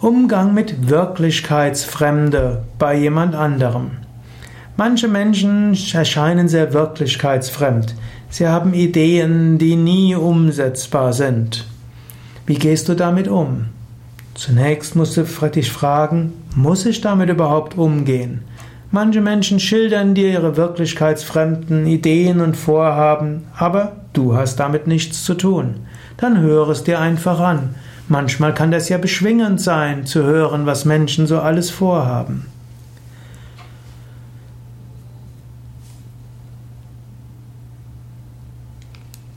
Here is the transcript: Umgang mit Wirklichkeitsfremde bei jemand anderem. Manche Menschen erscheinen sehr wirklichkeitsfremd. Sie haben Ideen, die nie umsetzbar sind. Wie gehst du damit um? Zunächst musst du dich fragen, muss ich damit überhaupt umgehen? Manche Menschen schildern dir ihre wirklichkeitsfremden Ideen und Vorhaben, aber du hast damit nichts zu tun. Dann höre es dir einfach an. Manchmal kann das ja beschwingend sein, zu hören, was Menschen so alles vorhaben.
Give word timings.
Umgang 0.00 0.54
mit 0.54 0.88
Wirklichkeitsfremde 0.88 2.62
bei 2.78 2.96
jemand 2.96 3.34
anderem. 3.34 3.90
Manche 4.76 5.08
Menschen 5.08 5.76
erscheinen 5.92 6.46
sehr 6.46 6.72
wirklichkeitsfremd. 6.72 7.96
Sie 8.30 8.46
haben 8.46 8.74
Ideen, 8.74 9.58
die 9.58 9.74
nie 9.74 10.14
umsetzbar 10.14 11.12
sind. 11.12 11.64
Wie 12.46 12.54
gehst 12.54 12.88
du 12.88 12.94
damit 12.94 13.26
um? 13.26 13.70
Zunächst 14.34 14.94
musst 14.94 15.16
du 15.16 15.24
dich 15.24 15.72
fragen, 15.72 16.32
muss 16.54 16.86
ich 16.86 17.00
damit 17.00 17.28
überhaupt 17.28 17.76
umgehen? 17.76 18.44
Manche 18.90 19.20
Menschen 19.20 19.60
schildern 19.60 20.14
dir 20.14 20.30
ihre 20.30 20.56
wirklichkeitsfremden 20.56 21.86
Ideen 21.86 22.40
und 22.40 22.56
Vorhaben, 22.56 23.44
aber 23.54 23.96
du 24.14 24.34
hast 24.34 24.56
damit 24.56 24.86
nichts 24.86 25.24
zu 25.24 25.34
tun. 25.34 25.80
Dann 26.16 26.40
höre 26.40 26.70
es 26.70 26.84
dir 26.84 26.98
einfach 26.98 27.38
an. 27.38 27.74
Manchmal 28.08 28.54
kann 28.54 28.70
das 28.70 28.88
ja 28.88 28.96
beschwingend 28.96 29.60
sein, 29.60 30.06
zu 30.06 30.22
hören, 30.22 30.64
was 30.64 30.86
Menschen 30.86 31.26
so 31.26 31.38
alles 31.38 31.68
vorhaben. 31.68 32.46